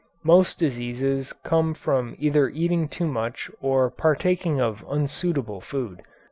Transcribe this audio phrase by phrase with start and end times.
[0.23, 6.01] Most diseases come from either eating too much or partaking of unsuitable food.